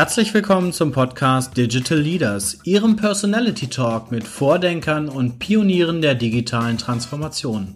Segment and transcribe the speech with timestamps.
[0.00, 6.78] Herzlich willkommen zum Podcast Digital Leaders, Ihrem Personality Talk mit Vordenkern und Pionieren der digitalen
[6.78, 7.74] Transformation.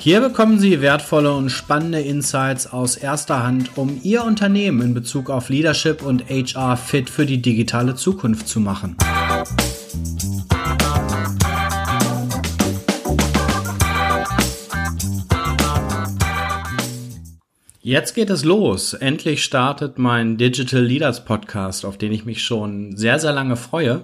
[0.00, 5.30] Hier bekommen Sie wertvolle und spannende Insights aus erster Hand, um Ihr Unternehmen in Bezug
[5.30, 8.96] auf Leadership und HR fit für die digitale Zukunft zu machen.
[17.88, 18.92] Jetzt geht es los.
[18.92, 24.02] Endlich startet mein Digital Leaders Podcast, auf den ich mich schon sehr, sehr lange freue.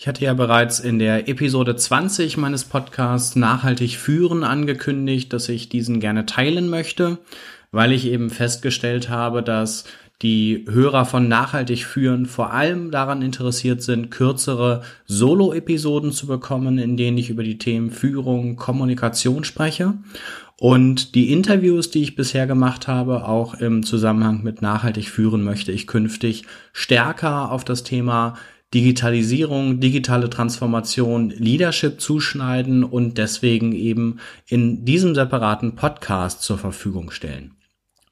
[0.00, 5.68] Ich hatte ja bereits in der Episode 20 meines Podcasts Nachhaltig führen angekündigt, dass ich
[5.68, 7.18] diesen gerne teilen möchte,
[7.70, 9.84] weil ich eben festgestellt habe, dass
[10.22, 16.96] die Hörer von Nachhaltig führen vor allem daran interessiert sind, kürzere Solo-Episoden zu bekommen, in
[16.96, 19.94] denen ich über die Themen Führung, Kommunikation spreche.
[20.60, 25.72] Und die Interviews, die ich bisher gemacht habe, auch im Zusammenhang mit nachhaltig führen, möchte
[25.72, 26.44] ich künftig
[26.74, 28.34] stärker auf das Thema
[28.74, 37.52] Digitalisierung, digitale Transformation, Leadership zuschneiden und deswegen eben in diesem separaten Podcast zur Verfügung stellen.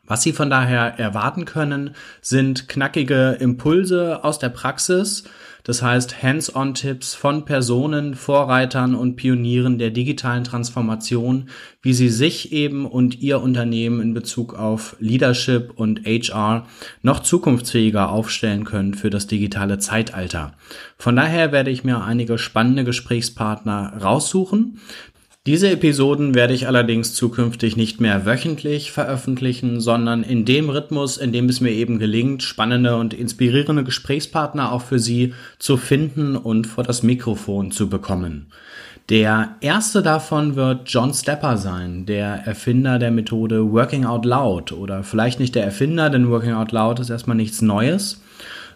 [0.07, 5.25] Was Sie von daher erwarten können, sind knackige Impulse aus der Praxis,
[5.69, 11.51] das heißt Hands-on-Tipps von Personen, Vorreitern und Pionieren der digitalen Transformation,
[11.83, 16.67] wie sie sich eben und ihr Unternehmen in Bezug auf Leadership und HR
[17.03, 20.55] noch zukunftsfähiger aufstellen können für das digitale Zeitalter.
[20.97, 24.81] Von daher werde ich mir einige spannende Gesprächspartner raussuchen.
[25.49, 31.33] Diese Episoden werde ich allerdings zukünftig nicht mehr wöchentlich veröffentlichen, sondern in dem Rhythmus, in
[31.33, 36.67] dem es mir eben gelingt, spannende und inspirierende Gesprächspartner auch für Sie zu finden und
[36.67, 38.49] vor das Mikrofon zu bekommen.
[39.09, 45.03] Der erste davon wird John Stepper sein, der Erfinder der Methode Working Out Loud oder
[45.03, 48.21] vielleicht nicht der Erfinder, denn Working Out Loud ist erstmal nichts Neues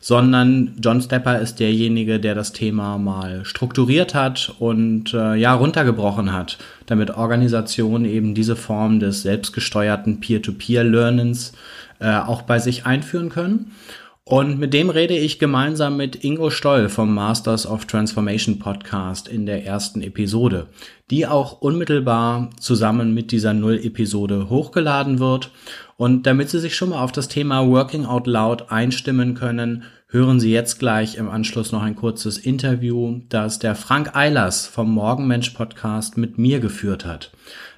[0.03, 6.33] sondern John Stepper ist derjenige, der das Thema mal strukturiert hat und äh, ja runtergebrochen
[6.33, 11.53] hat, damit Organisationen eben diese Form des selbstgesteuerten Peer-to-Peer-Lernens
[12.01, 13.71] äh, auch bei sich einführen können.
[14.25, 19.47] Und mit dem rede ich gemeinsam mit Ingo Stoll vom Masters of Transformation Podcast in
[19.47, 20.69] der ersten Episode,
[21.11, 25.51] die auch unmittelbar zusammen mit dieser Null-Episode hochgeladen wird.
[25.97, 30.39] Und damit Sie sich schon mal auf das Thema Working Out Loud einstimmen können, hören
[30.39, 35.51] Sie jetzt gleich im Anschluss noch ein kurzes Interview, das der Frank Eilers vom Morgenmensch
[35.51, 37.33] Podcast mit mir geführt hat.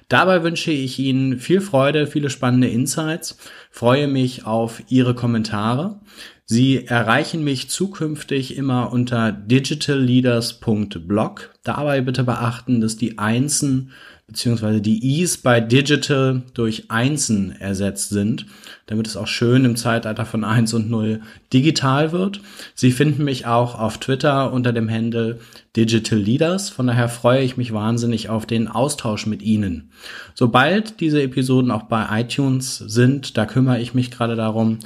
[0.09, 3.39] Dabei wünsche ich Ihnen viel Freude, viele spannende Insights,
[3.71, 5.99] freue mich auf Ihre Kommentare.
[6.47, 11.49] Sie erreichen mich zukünftig immer unter digitalleaders.blog.
[11.63, 13.89] Dabei bitte beachten, dass die Einsen
[14.27, 18.45] beziehungsweise die Is bei Digital durch Einsen ersetzt sind,
[18.85, 22.41] damit es auch schön im Zeitalter von 1 und 0 digital wird.
[22.75, 25.39] Sie finden mich auch auf Twitter unter dem Handle
[25.75, 26.69] Digital Leaders.
[26.69, 29.89] Von daher freue ich mich wahnsinnig auf den Austausch mit Ihnen.
[30.35, 34.79] Sobald diese Episoden auch bei iTunes sind, da kümmere ich mich gerade darum,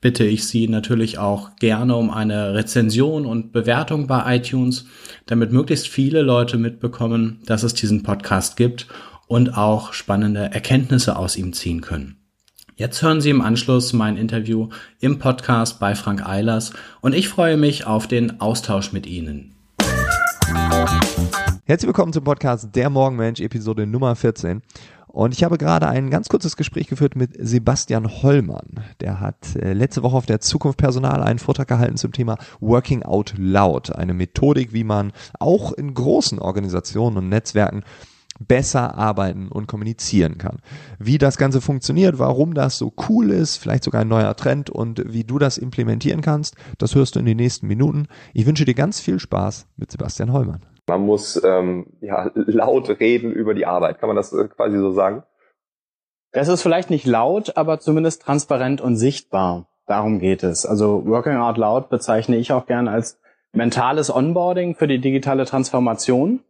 [0.00, 4.86] bitte ich Sie natürlich auch gerne um eine Rezension und Bewertung bei iTunes,
[5.26, 8.86] damit möglichst viele Leute mitbekommen, dass es diesen Podcast gibt
[9.26, 12.16] und auch spannende Erkenntnisse aus ihm ziehen können.
[12.76, 14.68] Jetzt hören Sie im Anschluss mein Interview
[15.00, 19.56] im Podcast bei Frank Eilers und ich freue mich auf den Austausch mit Ihnen.
[21.64, 24.62] Herzlich willkommen zum Podcast Der Morgenmensch, Episode Nummer 14.
[25.08, 28.84] Und ich habe gerade ein ganz kurzes Gespräch geführt mit Sebastian Hollmann.
[29.00, 33.02] Der hat äh, letzte Woche auf der Zukunft Personal einen Vortrag gehalten zum Thema Working
[33.02, 37.82] Out Loud, eine Methodik, wie man auch in großen Organisationen und Netzwerken
[38.38, 40.58] besser arbeiten und kommunizieren kann.
[40.98, 45.02] Wie das Ganze funktioniert, warum das so cool ist, vielleicht sogar ein neuer Trend und
[45.12, 48.06] wie du das implementieren kannst, das hörst du in den nächsten Minuten.
[48.34, 50.60] Ich wünsche dir ganz viel Spaß mit Sebastian Hollmann.
[50.88, 54.00] Man muss ähm, ja, laut reden über die Arbeit.
[54.00, 55.22] Kann man das äh, quasi so sagen?
[56.32, 59.66] Es ist vielleicht nicht laut, aber zumindest transparent und sichtbar.
[59.86, 60.66] Darum geht es.
[60.66, 63.18] Also Working Out Loud bezeichne ich auch gern als
[63.52, 66.40] mentales Onboarding für die digitale Transformation.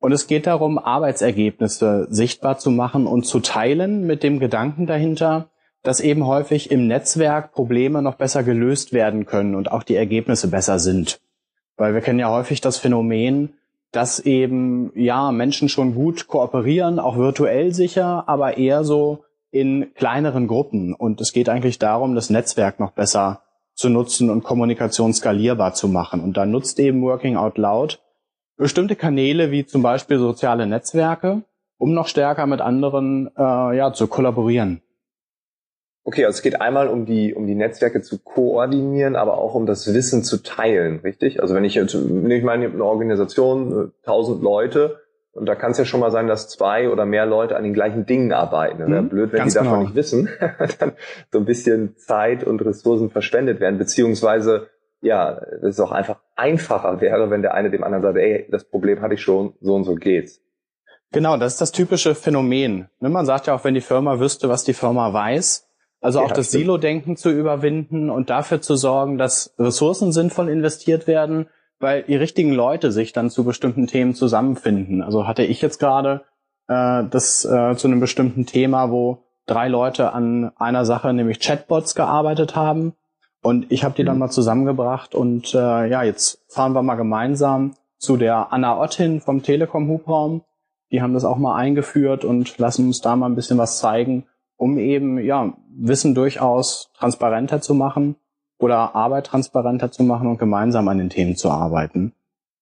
[0.00, 5.50] Und es geht darum, Arbeitsergebnisse sichtbar zu machen und zu teilen mit dem Gedanken dahinter,
[5.82, 10.48] dass eben häufig im Netzwerk Probleme noch besser gelöst werden können und auch die Ergebnisse
[10.48, 11.20] besser sind.
[11.76, 13.54] Weil wir kennen ja häufig das Phänomen,
[13.92, 20.46] dass eben ja Menschen schon gut kooperieren, auch virtuell sicher, aber eher so in kleineren
[20.46, 20.94] Gruppen.
[20.94, 23.42] Und es geht eigentlich darum, das Netzwerk noch besser
[23.74, 26.20] zu nutzen und Kommunikation skalierbar zu machen.
[26.20, 28.00] Und da nutzt eben Working Out Loud
[28.60, 31.42] bestimmte Kanäle wie zum Beispiel soziale Netzwerke,
[31.78, 34.82] um noch stärker mit anderen äh, ja, zu kollaborieren.
[36.10, 39.64] Okay, also es geht einmal um die, um die Netzwerke zu koordinieren, aber auch um
[39.64, 41.40] das Wissen zu teilen, richtig?
[41.40, 44.98] Also wenn ich jetzt, ich meine, eine Organisation, äh, tausend Leute,
[45.30, 47.74] und da kann es ja schon mal sein, dass zwei oder mehr Leute an den
[47.74, 48.80] gleichen Dingen arbeiten.
[48.80, 49.82] Wäre mhm, blöd, wenn die davon genau.
[49.82, 50.28] nicht wissen,
[50.80, 50.94] dann
[51.30, 54.66] so ein bisschen Zeit und Ressourcen verschwendet werden, beziehungsweise
[55.02, 58.64] ja, dass es auch einfach einfacher wäre, wenn der eine dem anderen sagt, ey, das
[58.64, 60.42] Problem hatte ich schon, so und so geht's.
[61.12, 62.88] Genau, das ist das typische Phänomen.
[62.98, 65.69] Ne, man sagt ja auch, wenn die Firma wüsste, was die Firma weiß,
[66.00, 71.06] also auch ja, das Silo-Denken zu überwinden und dafür zu sorgen, dass Ressourcen sinnvoll investiert
[71.06, 71.46] werden,
[71.78, 75.02] weil die richtigen Leute sich dann zu bestimmten Themen zusammenfinden.
[75.02, 76.22] Also hatte ich jetzt gerade
[76.68, 81.94] äh, das äh, zu einem bestimmten Thema, wo drei Leute an einer Sache, nämlich Chatbots,
[81.94, 82.94] gearbeitet haben.
[83.42, 84.20] Und ich habe die dann mhm.
[84.20, 89.42] mal zusammengebracht und äh, ja, jetzt fahren wir mal gemeinsam zu der Anna Ottin vom
[89.42, 90.42] Telekom Hubraum.
[90.90, 94.26] Die haben das auch mal eingeführt und lassen uns da mal ein bisschen was zeigen,
[94.60, 98.16] um eben ja Wissen durchaus transparenter zu machen
[98.58, 102.12] oder Arbeit transparenter zu machen und gemeinsam an den Themen zu arbeiten.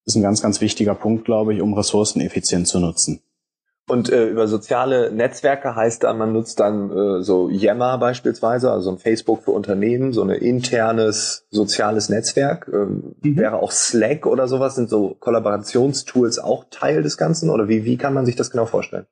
[0.04, 3.20] Das ist ein ganz, ganz wichtiger Punkt, glaube ich, um Ressourcen effizient zu nutzen.
[3.88, 8.92] Und äh, über soziale Netzwerke heißt dann, man nutzt dann äh, so Yammer beispielsweise, also
[8.92, 12.70] ein Facebook für Unternehmen, so ein internes soziales Netzwerk.
[12.72, 13.36] Ähm, mhm.
[13.36, 17.50] Wäre auch Slack oder sowas, sind so Kollaborationstools auch Teil des Ganzen?
[17.50, 19.06] Oder wie, wie kann man sich das genau vorstellen?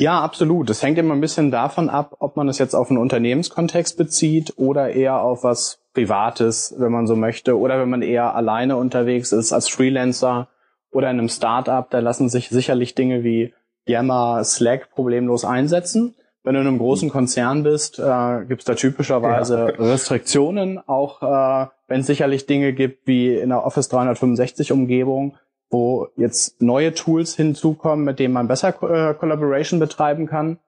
[0.00, 0.70] Ja, absolut.
[0.70, 4.54] Das hängt immer ein bisschen davon ab, ob man es jetzt auf einen Unternehmenskontext bezieht
[4.56, 9.32] oder eher auf was Privates, wenn man so möchte, oder wenn man eher alleine unterwegs
[9.32, 10.46] ist als Freelancer
[10.92, 13.52] oder in einem Startup, da lassen sich sicherlich Dinge wie
[13.86, 16.14] Yammer, Slack problemlos einsetzen.
[16.44, 19.64] Wenn du in einem großen Konzern bist, äh, gibt es da typischerweise ja.
[19.84, 25.36] Restriktionen, auch äh, wenn es sicherlich Dinge gibt wie in der Office 365 Umgebung,
[25.70, 30.58] wo jetzt neue Tools hinzukommen, mit denen man besser äh, Collaboration betreiben kann.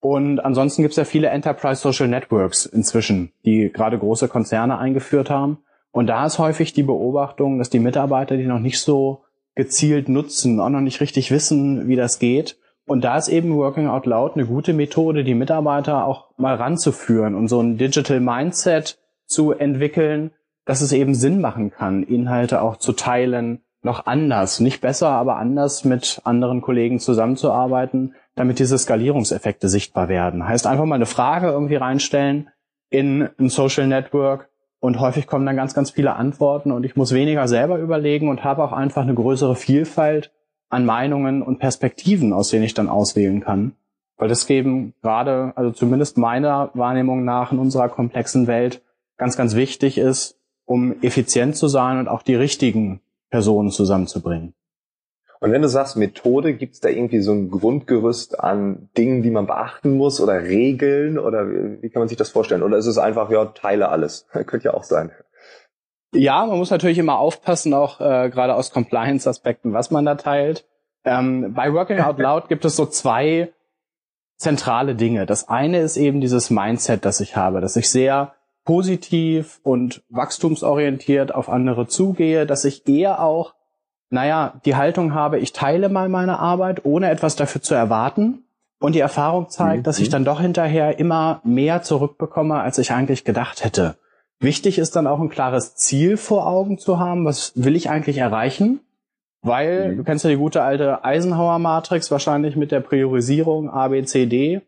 [0.00, 5.28] Und ansonsten gibt es ja viele Enterprise Social Networks inzwischen, die gerade große Konzerne eingeführt
[5.28, 5.58] haben.
[5.90, 9.24] Und da ist häufig die Beobachtung, dass die Mitarbeiter die noch nicht so
[9.54, 12.58] gezielt nutzen, auch noch nicht richtig wissen, wie das geht.
[12.86, 17.34] Und da ist eben Working Out Loud eine gute Methode, die Mitarbeiter auch mal ranzuführen
[17.34, 20.30] und so ein Digital Mindset zu entwickeln,
[20.64, 25.36] dass es eben Sinn machen kann, Inhalte auch zu teilen, noch anders, nicht besser, aber
[25.36, 30.46] anders mit anderen Kollegen zusammenzuarbeiten, damit diese Skalierungseffekte sichtbar werden.
[30.46, 32.50] Heißt einfach mal eine Frage irgendwie reinstellen
[32.90, 34.48] in ein Social Network
[34.80, 38.44] und häufig kommen dann ganz, ganz viele Antworten und ich muss weniger selber überlegen und
[38.44, 40.32] habe auch einfach eine größere Vielfalt
[40.68, 43.74] an Meinungen und Perspektiven, aus denen ich dann auswählen kann.
[44.16, 48.82] Weil das eben gerade, also zumindest meiner Wahrnehmung nach in unserer komplexen Welt
[49.16, 54.54] ganz, ganz wichtig ist, um effizient zu sein und auch die richtigen Personen zusammenzubringen.
[55.40, 59.30] Und wenn du sagst Methode, gibt es da irgendwie so ein Grundgerüst an Dingen, die
[59.30, 62.62] man beachten muss oder Regeln oder wie kann man sich das vorstellen?
[62.62, 64.26] Oder ist es einfach, ja, teile alles?
[64.46, 65.12] Könnte ja auch sein.
[66.12, 70.66] Ja, man muss natürlich immer aufpassen, auch äh, gerade aus Compliance-Aspekten, was man da teilt.
[71.04, 73.52] Ähm, bei Working Out Loud gibt es so zwei
[74.36, 75.26] zentrale Dinge.
[75.26, 78.34] Das eine ist eben dieses Mindset, das ich habe, dass ich sehr
[78.68, 83.54] positiv und wachstumsorientiert auf andere zugehe, dass ich eher auch
[84.10, 88.44] naja, die Haltung habe, ich teile mal meine Arbeit, ohne etwas dafür zu erwarten.
[88.78, 89.82] Und die Erfahrung zeigt, mhm.
[89.84, 93.96] dass ich dann doch hinterher immer mehr zurückbekomme, als ich eigentlich gedacht hätte.
[94.38, 97.24] Wichtig ist dann auch ein klares Ziel vor Augen zu haben.
[97.24, 98.80] Was will ich eigentlich erreichen?
[99.40, 99.96] Weil, mhm.
[99.96, 104.60] du kennst ja die gute alte Eisenhower-Matrix, wahrscheinlich mit der Priorisierung A, B, C, D.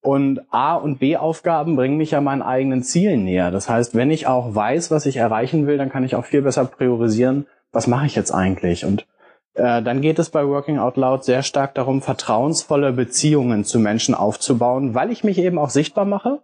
[0.00, 3.50] Und A und B Aufgaben bringen mich ja meinen eigenen Zielen näher.
[3.50, 6.42] Das heißt, wenn ich auch weiß, was ich erreichen will, dann kann ich auch viel
[6.42, 8.84] besser priorisieren, was mache ich jetzt eigentlich?
[8.84, 9.06] Und
[9.54, 14.14] äh, dann geht es bei Working Out Loud sehr stark darum, vertrauensvolle Beziehungen zu Menschen
[14.14, 16.40] aufzubauen, weil ich mich eben auch sichtbar mache.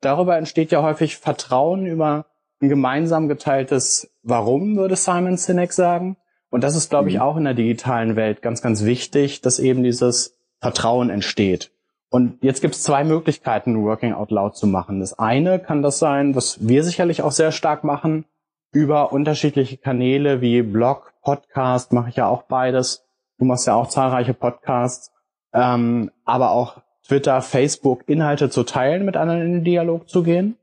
[0.00, 2.26] Darüber entsteht ja häufig Vertrauen über
[2.60, 6.16] ein gemeinsam geteiltes Warum, würde Simon Sinek sagen.
[6.50, 7.22] Und das ist, glaube ich, mhm.
[7.22, 11.70] auch in der digitalen Welt ganz, ganz wichtig, dass eben dieses Vertrauen entsteht.
[12.10, 15.00] Und jetzt gibt es zwei Möglichkeiten, Working Out Loud zu machen.
[15.00, 18.24] Das eine kann das sein, was wir sicherlich auch sehr stark machen,
[18.72, 23.04] über unterschiedliche Kanäle wie Blog, Podcast, mache ich ja auch beides.
[23.38, 25.12] Du machst ja auch zahlreiche Podcasts,
[25.52, 30.56] ähm, aber auch Twitter, Facebook, Inhalte zu teilen, mit anderen in den Dialog zu gehen.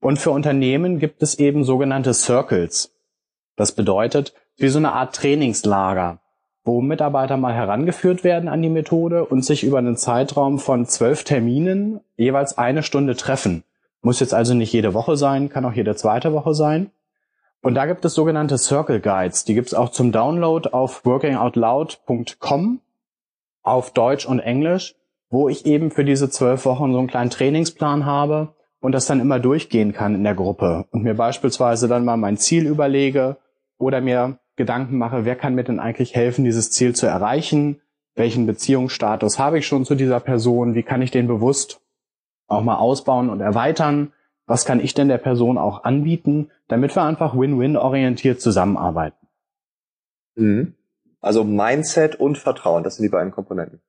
[0.00, 2.92] Und für Unternehmen gibt es eben sogenannte Circles.
[3.56, 6.20] Das bedeutet, wie so eine Art Trainingslager,
[6.64, 11.24] wo Mitarbeiter mal herangeführt werden an die Methode und sich über einen Zeitraum von zwölf
[11.24, 13.64] Terminen jeweils eine Stunde treffen.
[14.00, 16.90] Muss jetzt also nicht jede Woche sein, kann auch jede zweite Woche sein.
[17.62, 19.44] Und da gibt es sogenannte Circle Guides.
[19.44, 22.80] Die gibt es auch zum Download auf workingoutloud.com
[23.62, 24.96] auf Deutsch und Englisch,
[25.30, 29.20] wo ich eben für diese zwölf Wochen so einen kleinen Trainingsplan habe und das dann
[29.20, 33.36] immer durchgehen kann in der Gruppe und mir beispielsweise dann mal mein Ziel überlege
[33.78, 37.80] oder mir Gedanken mache, wer kann mir denn eigentlich helfen, dieses Ziel zu erreichen?
[38.14, 40.74] Welchen Beziehungsstatus habe ich schon zu dieser Person?
[40.74, 41.80] Wie kann ich den bewusst
[42.46, 44.12] auch mal ausbauen und erweitern?
[44.46, 49.26] Was kann ich denn der Person auch anbieten, damit wir einfach win-win orientiert zusammenarbeiten?
[50.34, 50.74] Mhm.
[51.20, 53.80] Also Mindset und Vertrauen, das sind die beiden Komponenten.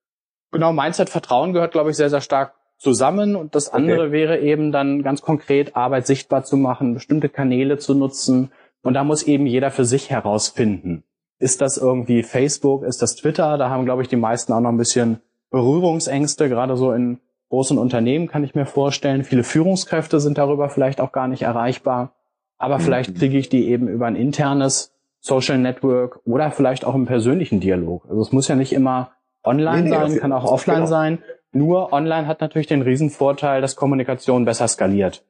[0.51, 3.35] Genau, Mindset, Vertrauen gehört, glaube ich, sehr, sehr stark zusammen.
[3.35, 4.11] Und das andere okay.
[4.11, 8.51] wäre eben dann ganz konkret Arbeit sichtbar zu machen, bestimmte Kanäle zu nutzen.
[8.83, 11.03] Und da muss eben jeder für sich herausfinden.
[11.39, 12.83] Ist das irgendwie Facebook?
[12.83, 13.57] Ist das Twitter?
[13.57, 17.77] Da haben, glaube ich, die meisten auch noch ein bisschen Berührungsängste, gerade so in großen
[17.77, 19.23] Unternehmen kann ich mir vorstellen.
[19.23, 22.13] Viele Führungskräfte sind darüber vielleicht auch gar nicht erreichbar.
[22.57, 22.81] Aber mhm.
[22.81, 27.59] vielleicht kriege ich die eben über ein internes Social Network oder vielleicht auch im persönlichen
[27.59, 28.05] Dialog.
[28.09, 29.11] Also es muss ja nicht immer
[29.43, 30.87] online nee, nee, sein, kann auch offline genau.
[30.87, 31.19] sein.
[31.51, 35.23] Nur online hat natürlich den Riesenvorteil, dass Kommunikation besser skaliert.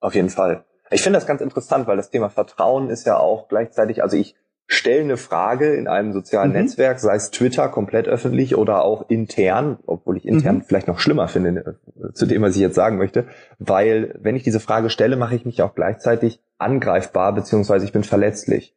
[0.00, 0.64] Auf jeden Fall.
[0.90, 4.36] Ich finde das ganz interessant, weil das Thema Vertrauen ist ja auch gleichzeitig, also ich
[4.66, 6.58] stelle eine Frage in einem sozialen mhm.
[6.58, 10.62] Netzwerk, sei es Twitter komplett öffentlich oder auch intern, obwohl ich intern mhm.
[10.62, 13.26] vielleicht noch schlimmer finde äh, zu dem, was ich jetzt sagen möchte,
[13.58, 18.04] weil wenn ich diese Frage stelle, mache ich mich auch gleichzeitig angreifbar beziehungsweise ich bin
[18.04, 18.74] verletzlich.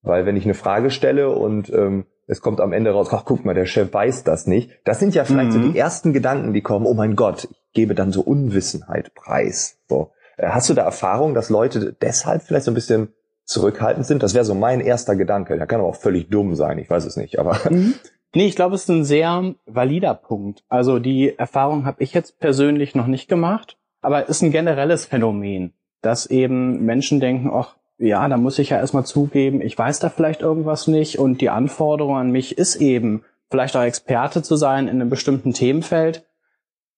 [0.00, 3.44] Weil wenn ich eine Frage stelle und ähm, es kommt am Ende raus, ach guck
[3.44, 4.70] mal, der Chef weiß das nicht.
[4.84, 5.64] Das sind ja vielleicht mhm.
[5.64, 9.78] so die ersten Gedanken, die kommen, oh mein Gott, ich gebe dann so Unwissenheit preis.
[9.88, 10.12] So.
[10.36, 13.08] Äh, hast du da Erfahrung, dass Leute deshalb vielleicht so ein bisschen
[13.44, 14.22] zurückhaltend sind.
[14.22, 15.56] Das wäre so mein erster Gedanke.
[15.56, 17.58] Der kann aber auch völlig dumm sein, ich weiß es nicht, aber.
[17.70, 17.94] Mhm.
[18.36, 20.64] Nee, ich glaube, es ist ein sehr valider Punkt.
[20.68, 25.04] Also die Erfahrung habe ich jetzt persönlich noch nicht gemacht, aber es ist ein generelles
[25.06, 25.72] Phänomen,
[26.02, 30.08] dass eben Menschen denken, ach, ja, da muss ich ja erstmal zugeben, ich weiß da
[30.08, 34.88] vielleicht irgendwas nicht und die Anforderung an mich ist eben, vielleicht auch Experte zu sein
[34.88, 36.24] in einem bestimmten Themenfeld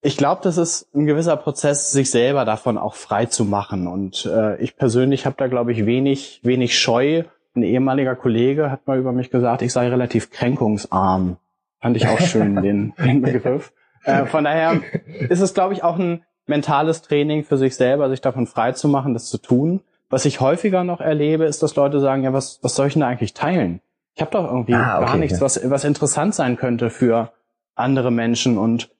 [0.06, 3.88] ich glaube, das ist ein gewisser Prozess, sich selber davon auch frei zu machen.
[3.88, 7.24] Und äh, ich persönlich habe da, glaube ich, wenig, wenig Scheu.
[7.56, 11.38] Ein ehemaliger Kollege hat mal über mich gesagt, ich sei relativ kränkungsarm.
[11.80, 13.72] Fand ich auch schön, den, den Begriff.
[14.04, 14.80] Äh, von daher
[15.28, 18.86] ist es, glaube ich, auch ein mentales Training für sich selber, sich davon frei zu
[18.86, 19.80] machen, das zu tun.
[20.08, 23.00] Was ich häufiger noch erlebe, ist, dass Leute sagen, ja, was, was soll ich denn
[23.00, 23.80] da eigentlich teilen?
[24.14, 25.44] Ich habe doch irgendwie ah, okay, gar nichts, ja.
[25.44, 27.32] was, was interessant sein könnte für
[27.74, 28.56] andere Menschen.
[28.56, 28.95] Und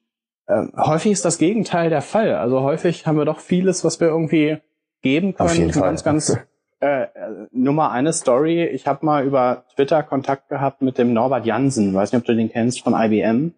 [0.48, 2.34] ähm, häufig ist das Gegenteil der Fall.
[2.34, 4.58] Also häufig haben wir doch vieles, was wir irgendwie
[5.02, 5.48] geben können.
[5.48, 5.82] Auf jeden Fall.
[5.82, 6.38] Ganz, ganz
[6.80, 7.06] äh,
[7.50, 8.64] Nummer eine Story.
[8.64, 11.94] Ich habe mal über Twitter Kontakt gehabt mit dem Norbert Jansen.
[11.94, 13.54] Weiß nicht, ob du den kennst von IBM.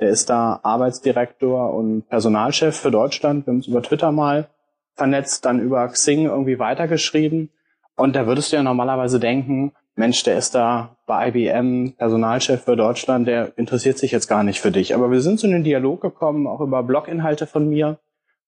[0.00, 3.46] Der ist da Arbeitsdirektor und Personalchef für Deutschland.
[3.46, 4.48] Wir haben uns über Twitter mal
[4.94, 7.50] vernetzt, dann über Xing irgendwie weitergeschrieben.
[7.96, 12.76] Und da würdest du ja normalerweise denken, Mensch, der ist da bei IBM Personalchef für
[12.76, 14.94] Deutschland, der interessiert sich jetzt gar nicht für dich.
[14.94, 17.98] Aber wir sind zu einem Dialog gekommen, auch über Bloginhalte von mir.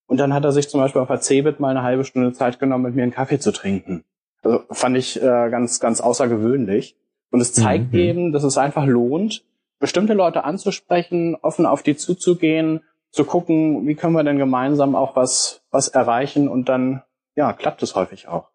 [0.07, 2.59] Und dann hat er sich zum Beispiel auf der Cebit mal eine halbe Stunde Zeit
[2.59, 4.05] genommen, mit mir einen Kaffee zu trinken.
[4.43, 6.97] Also fand ich äh, ganz, ganz außergewöhnlich.
[7.31, 7.99] Und es zeigt mhm.
[7.99, 9.45] eben, dass es einfach lohnt,
[9.79, 15.17] bestimmte Leute anzusprechen, offen auf die zuzugehen, zu gucken, wie können wir denn gemeinsam auch
[15.17, 17.03] was, was erreichen und dann,
[17.35, 18.52] ja, klappt es häufig auch.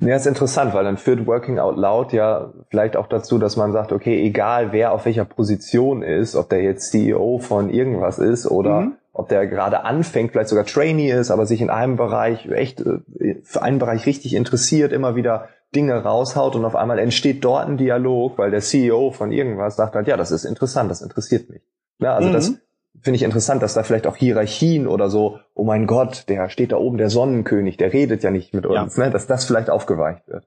[0.00, 3.72] Ja, ist interessant, weil dann führt Working Out Loud ja vielleicht auch dazu, dass man
[3.72, 8.46] sagt, okay, egal wer auf welcher Position ist, ob der jetzt CEO von irgendwas ist
[8.46, 8.92] oder mhm.
[9.12, 13.40] ob der gerade anfängt, vielleicht sogar Trainee ist, aber sich in einem Bereich echt äh,
[13.42, 17.76] für einen Bereich richtig interessiert, immer wieder Dinge raushaut und auf einmal entsteht dort ein
[17.76, 21.60] Dialog, weil der CEO von irgendwas sagt halt, ja, das ist interessant, das interessiert mich.
[21.98, 22.32] Ja, also mhm.
[22.32, 22.54] das
[23.02, 26.72] finde ich interessant, dass da vielleicht auch Hierarchien oder so, oh mein Gott, der steht
[26.72, 29.04] da oben, der Sonnenkönig, der redet ja nicht mit uns, ja.
[29.04, 30.46] ne, dass das vielleicht aufgeweicht wird.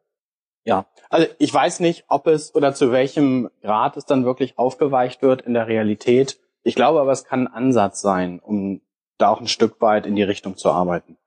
[0.66, 5.22] Ja, also ich weiß nicht, ob es oder zu welchem Grad es dann wirklich aufgeweicht
[5.22, 6.40] wird in der Realität.
[6.64, 8.82] Ich glaube aber, es kann ein Ansatz sein, um
[9.18, 11.18] da auch ein Stück weit in die Richtung zu arbeiten.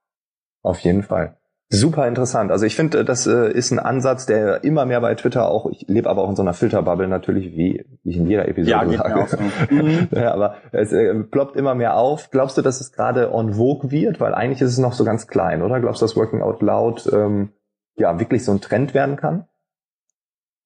[0.62, 1.36] Auf jeden Fall.
[1.68, 2.52] Super interessant.
[2.52, 5.84] Also ich finde, das äh, ist ein Ansatz, der immer mehr bei Twitter auch, ich
[5.88, 9.26] lebe aber auch in so einer Filterbubble natürlich, wie ich in jeder Episode ja, sage.
[9.28, 9.74] So.
[9.74, 10.08] Mhm.
[10.12, 12.30] ja, aber es äh, ploppt immer mehr auf.
[12.30, 14.20] Glaubst du, dass es gerade on vogue wird?
[14.20, 15.80] Weil eigentlich ist es noch so ganz klein, oder?
[15.80, 17.50] Glaubst du, dass Working Out Loud ähm,
[17.96, 19.46] ja wirklich so ein Trend werden kann?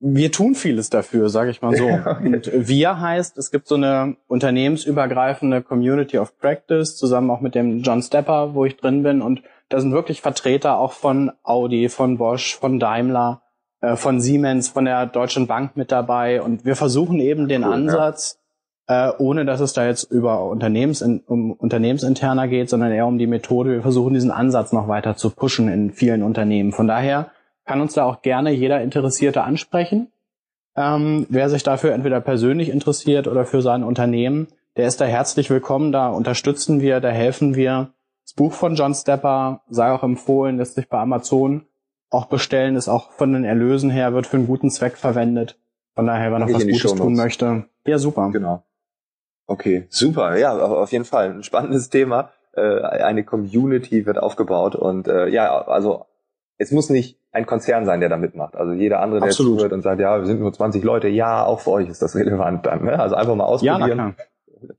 [0.02, 1.86] Wir tun vieles dafür, sage ich mal so.
[2.24, 7.82] Und wir heißt, es gibt so eine unternehmensübergreifende Community of Practice, zusammen auch mit dem
[7.82, 12.18] John Stepper, wo ich drin bin und da sind wirklich Vertreter auch von Audi, von
[12.18, 13.42] Bosch, von Daimler,
[13.80, 16.42] äh, von Siemens, von der Deutschen Bank mit dabei.
[16.42, 18.40] Und wir versuchen eben den cool, Ansatz,
[18.88, 19.10] ja.
[19.10, 23.28] äh, ohne dass es da jetzt über Unternehmens, um Unternehmensinterner geht, sondern eher um die
[23.28, 23.70] Methode.
[23.70, 26.72] Wir versuchen diesen Ansatz noch weiter zu pushen in vielen Unternehmen.
[26.72, 27.30] Von daher
[27.64, 30.10] kann uns da auch gerne jeder Interessierte ansprechen.
[30.76, 35.50] Ähm, wer sich dafür entweder persönlich interessiert oder für sein Unternehmen, der ist da herzlich
[35.50, 35.92] willkommen.
[35.92, 37.92] Da unterstützen wir, da helfen wir
[38.24, 41.66] Das Buch von John Stepper sei auch empfohlen, lässt sich bei Amazon
[42.10, 45.58] auch bestellen, ist auch von den Erlösen her, wird für einen guten Zweck verwendet.
[45.94, 47.66] Von daher, wenn noch was Gutes tun möchte.
[47.86, 48.30] Ja, super.
[48.32, 48.62] Genau.
[49.46, 50.36] Okay, super.
[50.36, 51.30] Ja, auf jeden Fall.
[51.30, 52.30] Ein spannendes Thema.
[52.52, 56.06] Äh, eine Community wird aufgebaut und äh, ja, also
[56.60, 58.54] es muss nicht ein Konzern sein, der da mitmacht.
[58.54, 59.58] Also jeder andere, der Absolut.
[59.58, 62.14] zuhört und sagt, ja, wir sind nur 20 Leute, ja, auch für euch ist das
[62.14, 62.84] relevant dann.
[62.84, 63.00] Ne?
[63.00, 63.98] Also einfach mal ausprobieren.
[63.98, 64.14] Ja,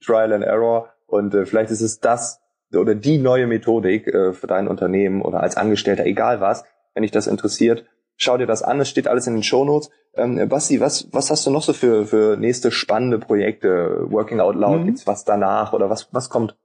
[0.05, 0.89] Trial and Error.
[1.07, 2.39] Und äh, vielleicht ist es das
[2.71, 7.11] oder die neue Methodik äh, für dein Unternehmen oder als Angestellter, egal was, wenn dich
[7.11, 7.85] das interessiert,
[8.15, 9.89] schau dir das an, es steht alles in den Shownotes.
[10.13, 14.05] Ähm, Basti, was, was hast du noch so für, für nächste spannende Projekte?
[14.11, 14.85] Working Out Loud, mhm.
[14.85, 16.55] gibt's was danach oder was, was kommt?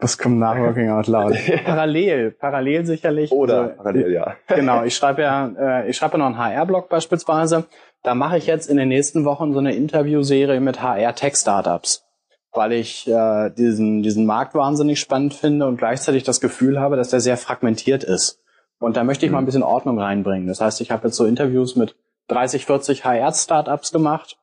[0.00, 1.36] Was kommt nach Working Out Loud?
[1.64, 3.32] parallel, parallel sicherlich.
[3.32, 4.36] Oder also, parallel, ja.
[4.46, 7.64] genau, ich schreibe ja, äh, ich schreibe ja noch einen HR-Blog beispielsweise.
[8.04, 12.06] Da mache ich jetzt in den nächsten Wochen so eine Interviewserie mit HR-Tech-Startups,
[12.52, 17.10] weil ich äh, diesen, diesen Markt wahnsinnig spannend finde und gleichzeitig das Gefühl habe, dass
[17.10, 18.40] der sehr fragmentiert ist.
[18.78, 19.46] Und da möchte ich mal ein mhm.
[19.46, 20.46] bisschen Ordnung reinbringen.
[20.46, 21.96] Das heißt, ich habe jetzt so Interviews mit
[22.28, 24.38] 30, 40 HR-Startups gemacht.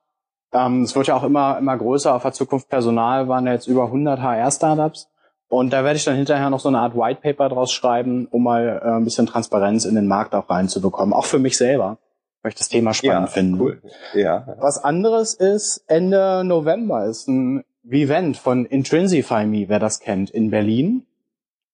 [0.51, 2.13] Ähm, es wird ja auch immer, immer größer.
[2.13, 5.07] Auf der Zukunft Personal waren ja jetzt über 100 HR-Startups.
[5.55, 8.43] Und da werde ich dann hinterher noch so eine Art White Paper draus schreiben, um
[8.43, 11.13] mal äh, ein bisschen Transparenz in den Markt auch reinzubekommen.
[11.13, 11.97] Auch für mich selber,
[12.41, 13.63] weil ich das Thema spannend ja, finde.
[13.63, 13.81] Cool.
[14.13, 14.55] Ja.
[14.59, 20.49] Was anderes ist, Ende November ist ein Event von Intrinsify Me, wer das kennt, in
[20.49, 21.05] Berlin.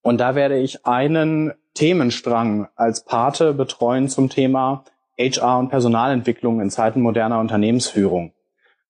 [0.02, 4.84] Und da werde ich einen Themenstrang als Pate betreuen zum Thema
[5.18, 8.32] HR und Personalentwicklung in Zeiten moderner Unternehmensführung.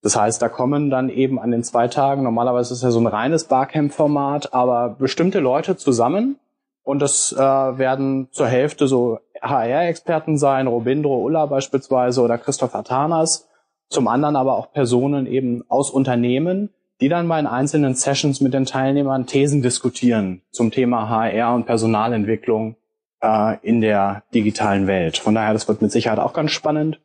[0.03, 3.07] Das heißt, da kommen dann eben an den zwei Tagen, normalerweise ist ja so ein
[3.07, 6.37] reines Barcamp-Format, aber bestimmte Leute zusammen
[6.83, 13.49] und das äh, werden zur Hälfte so HR-Experten sein, Robindro Ulla beispielsweise oder Christoph Atanas,
[13.89, 18.65] zum anderen aber auch Personen eben aus Unternehmen, die dann bei einzelnen Sessions mit den
[18.65, 22.77] Teilnehmern Thesen diskutieren zum Thema HR und Personalentwicklung
[23.21, 25.19] äh, in der digitalen Welt.
[25.19, 27.01] Von daher, das wird mit Sicherheit auch ganz spannend.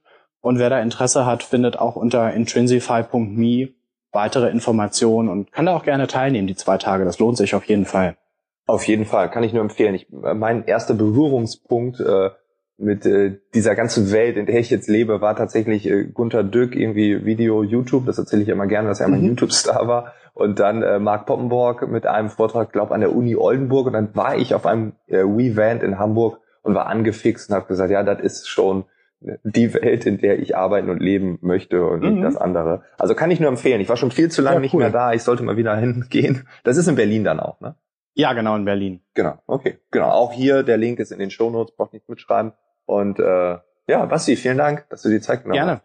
[0.47, 3.67] Und wer da Interesse hat, findet auch unter intrinsify.me
[4.13, 7.03] weitere Informationen und kann da auch gerne teilnehmen, die zwei Tage.
[7.03, 8.15] Das lohnt sich auf jeden Fall.
[8.65, 9.93] Auf jeden Fall, kann ich nur empfehlen.
[9.93, 12.29] Ich, mein erster Berührungspunkt äh,
[12.77, 16.77] mit äh, dieser ganzen Welt, in der ich jetzt lebe, war tatsächlich äh, Gunter Dück,
[16.77, 18.05] irgendwie Video, YouTube.
[18.05, 19.15] Das erzähle ich immer gerne, dass er mhm.
[19.15, 20.13] mein YouTube-Star war.
[20.33, 23.88] Und dann äh, Mark Poppenborg mit einem Vortrag, glaube an der Uni Oldenburg.
[23.88, 27.67] Und dann war ich auf einem äh, WeVant in Hamburg und war angefixt und habe
[27.67, 28.86] gesagt, ja, das ist schon
[29.19, 32.13] die Welt, in der ich arbeiten und leben möchte und mhm.
[32.13, 32.84] nicht das andere.
[32.97, 33.82] Also kann ich nur empfehlen.
[33.82, 34.62] Ich war schon viel zu lange ja, cool.
[34.63, 35.13] nicht mehr da.
[35.13, 36.47] Ich sollte mal wieder hingehen.
[36.63, 37.75] Das ist in Berlin dann auch, ne?
[38.13, 39.01] Ja, genau, in Berlin.
[39.13, 39.77] Genau, okay.
[39.91, 42.53] Genau, auch hier, der Link ist in den Show Notes, braucht nicht mitschreiben.
[42.86, 45.82] Und äh, ja, Basti, vielen Dank, dass du die Zeit genommen Gerne.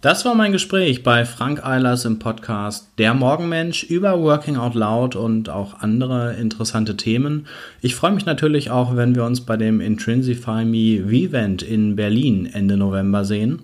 [0.00, 5.16] Das war mein Gespräch bei Frank Eilers im Podcast Der Morgenmensch über Working Out Loud
[5.16, 7.48] und auch andere interessante Themen.
[7.80, 12.46] Ich freue mich natürlich auch, wenn wir uns bei dem Intrinsify Me Vivent in Berlin
[12.46, 13.62] Ende November sehen.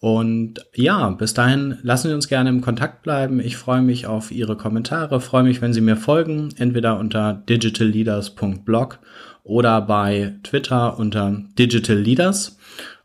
[0.00, 3.38] Und ja, bis dahin lassen Sie uns gerne im Kontakt bleiben.
[3.38, 9.00] Ich freue mich auf Ihre Kommentare, freue mich, wenn Sie mir folgen, entweder unter digitalleaders.blog
[9.44, 12.56] oder bei Twitter unter Digital Leaders.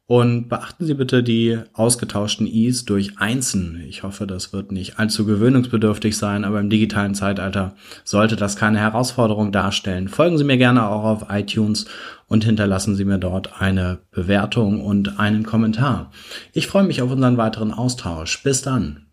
[0.06, 3.82] Und beachten Sie bitte die ausgetauschten Is durch Einsen.
[3.88, 8.80] Ich hoffe, das wird nicht allzu gewöhnungsbedürftig sein, aber im digitalen Zeitalter sollte das keine
[8.80, 10.10] Herausforderung darstellen.
[10.10, 11.86] Folgen Sie mir gerne auch auf iTunes
[12.28, 16.12] und hinterlassen Sie mir dort eine Bewertung und einen Kommentar.
[16.52, 18.44] Ich freue mich auf unseren weiteren Austausch.
[18.44, 19.06] Bis dann.